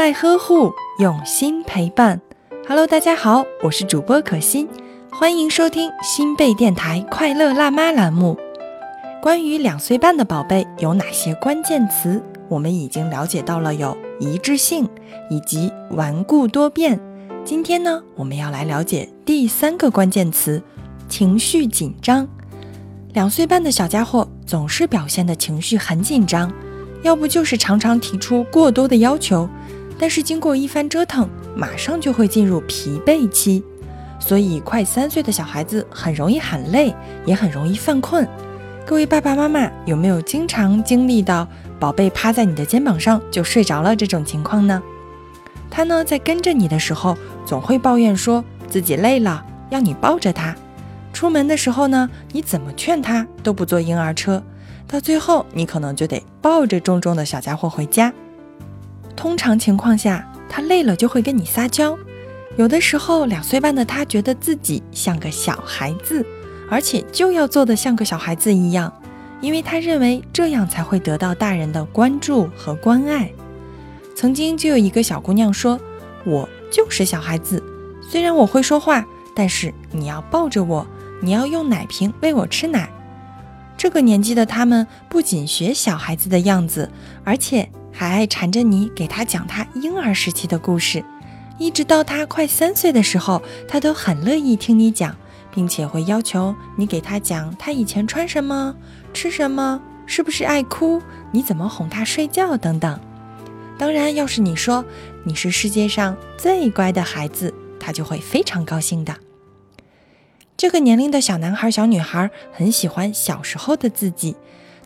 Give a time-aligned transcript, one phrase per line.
[0.00, 2.18] 爱呵护，用心陪伴。
[2.66, 4.66] Hello，大家好，我是主播可心，
[5.12, 8.34] 欢迎收听新贝电台快乐辣妈栏目。
[9.20, 14.88] 关于两岁半的宝贝有哪些关键词，我们已经了解到了有一致性
[15.28, 16.98] 以及顽固多变。
[17.44, 20.62] 今天呢，我们要来了解第三个关键词：
[21.10, 22.26] 情绪紧张。
[23.12, 26.50] 两岁半的小家伙总是表现的情绪很紧张，
[27.02, 29.46] 要不就是常常提出过多的要求。
[30.00, 33.62] 但是经过一番折腾，马上就会进入疲惫期，
[34.18, 36.94] 所以快三岁的小孩子很容易喊累，
[37.26, 38.26] 也很容易犯困。
[38.86, 41.46] 各位爸爸妈妈有没有经常经历到
[41.78, 44.82] 宝贝趴在你的肩膀上就睡着了这种情况呢？
[45.68, 47.14] 他呢在跟着你的时候，
[47.44, 50.56] 总会抱怨说自己累了，要你抱着他。
[51.12, 54.42] 出门的时候呢，你怎么劝他都不坐婴儿车，
[54.88, 58.10] 到最后你可能就得抱着重重的小家伙回家。
[59.20, 61.94] 通常情况下，他累了就会跟你撒娇。
[62.56, 66.24] 有的时候，两岁半的他觉得自己像个小孩子，
[66.70, 68.90] 而且就要做的像个小孩子一样，
[69.42, 73.30] 因为他认为这样才会得到大人的关注和关爱。
[74.16, 75.78] 曾经就有一个小姑娘说
[76.24, 77.62] ：“我就是小孩子，
[78.00, 79.04] 虽然我会说话，
[79.34, 80.86] 但是你要抱着我，
[81.20, 82.88] 你要用奶瓶喂我吃奶。”
[83.76, 86.90] 这个年纪的他们不仅学小孩子的样子，
[87.22, 87.70] 而且。
[87.92, 91.04] 还爱缠着你给他讲他婴儿时期的故事，
[91.58, 95.14] 一直到他快三岁的时候，他都很乐意听你讲，
[95.52, 98.74] 并且会要求你给他讲他以前穿什么、
[99.12, 102.98] 吃什么，是不是爱哭，你怎么哄他睡觉等等。
[103.78, 104.84] 当然，要是你说
[105.24, 109.16] 你是世界上最乖的孩子，他就会非常高兴的。
[110.56, 114.36] 这个年龄的小男孩、小女孩很喜欢小时候的自己，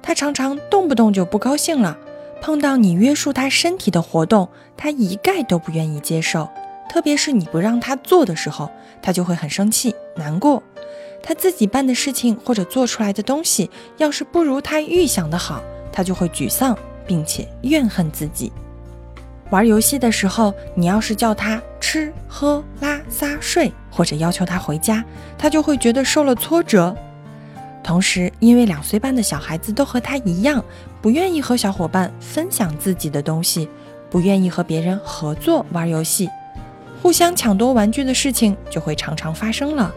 [0.01, 1.99] 他常常动不动就不高兴了。
[2.45, 6.47] 碰到你约束他身体的活动，他一概都不愿意接受。
[6.91, 10.63] 特别是你不让他做的时候，他就会很生气、难过。
[11.23, 18.53] 他自己办的事情或者做出来的东西，要是不如他预想的好，他就会沮丧，并且怨恨自己。
[19.49, 25.03] 玩游戏的时候，你要是叫他吃喝拉撒睡，或者要求他回家，
[25.39, 26.95] 他就会觉得受了挫折。
[27.85, 30.65] 同时，因为两岁半的小孩子都和他一样，
[31.03, 33.69] 不愿意和小伙伴分享自己的东西，
[34.09, 36.31] 不愿意和别人合作玩游戏，
[37.03, 39.95] 互相抢夺玩具的事情就会常常发生了。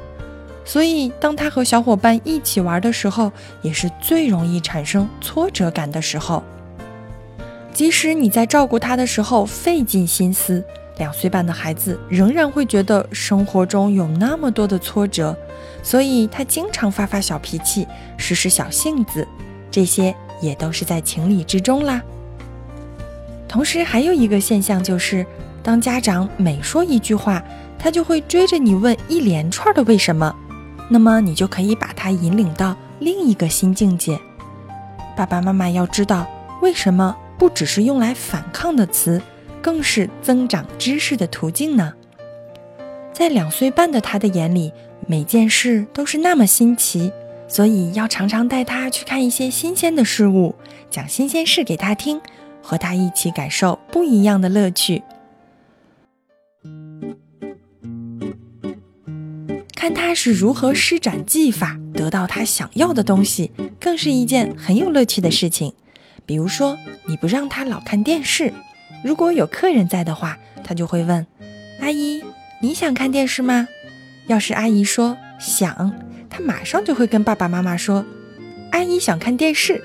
[0.66, 3.32] 所以，当他和小伙伴一起玩的时候，
[3.62, 6.44] 也是最容易产生挫折感的时候。
[7.74, 10.62] 即使你在照顾他的时候费尽心思，
[10.98, 15.36] 两岁半的孩子仍然会觉得生活中有那么多的挫折。
[15.84, 17.88] 所以他经常发发小脾气，
[18.18, 19.26] 使使小性子，
[19.72, 22.02] 这些也都是在情理之中啦。
[23.48, 25.26] 同时还有一个现象就是，
[25.64, 27.42] 当家长每说一句话，
[27.80, 30.36] 他就会追着你问一连串的为什么，
[30.90, 34.20] 那么你就可以把他引领到另一个新境界。
[35.16, 36.28] 爸爸妈妈要知道，
[36.62, 39.22] 为什么不只是用来反抗的词，
[39.62, 41.94] 更是增长知识的途径呢？
[43.14, 44.72] 在两岁半的他的眼里。
[45.10, 47.14] 每件事都是那么新奇，
[47.48, 50.54] 所以要常常带他去看一些新鲜的事物，
[50.90, 52.20] 讲新鲜事给他听，
[52.62, 55.02] 和他一起感受不一样的乐趣。
[59.74, 65.74] 看他是如何施展技法得到他想要的东西，更是一件很有乐趣的事情。
[66.26, 68.52] 比如说，你不让他老看电视，
[69.08, 71.26] 如果有客人在的话，他就会问
[71.80, 72.22] ：“阿姨，
[72.62, 73.70] 你想看电视吗？”
[74.28, 75.94] 要是阿姨说想，
[76.30, 78.06] 他马上就会跟爸爸妈妈说
[78.72, 79.82] ：“阿姨想看电视。”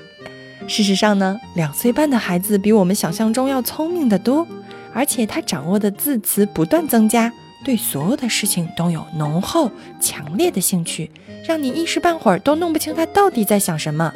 [0.67, 4.45] 事实上呢，两岁半的孩子比我们想象中要聪明的多，
[4.93, 7.31] 而且他掌握的字词不断增加，
[7.63, 11.09] 对所有的事情都有浓厚强烈的兴趣，
[11.47, 14.13] 让你一时半会儿都弄不清他到底在想什么。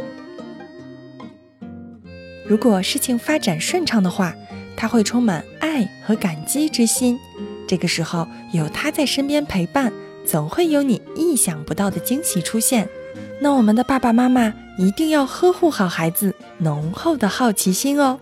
[2.46, 4.36] 如果事情发展顺畅的话，
[4.78, 7.20] 他会充满爱和感激之心。
[7.68, 9.92] 这个时候有他在身边陪伴。
[10.26, 12.90] 总会有你意想不到的惊喜出现，
[13.40, 18.20] 那我们的爸爸妈妈一定要呵护好孩子浓厚的好奇心哦。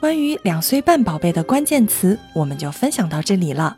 [0.00, 3.76] 关于两岁半宝贝的关键词，我们就分享到这里了。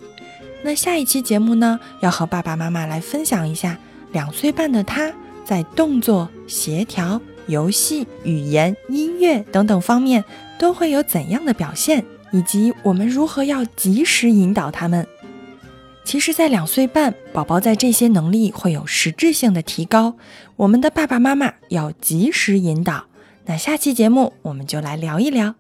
[0.63, 3.79] 那下一期节目呢，要和爸爸妈妈来分享一下
[4.13, 5.13] 两岁半的他
[5.45, 10.25] 在动作、协调、游戏、语言、音乐等等方面
[10.59, 15.07] 都会有怎样的表现，以及我们如何要及时引导他们。
[16.05, 20.17] 其实，在两岁半，宝宝在这些能力会有实质性的提高。
[20.57, 23.05] 我们的爸爸妈妈要及时引导。
[23.45, 25.55] 那下期节目，我们就来聊一聊。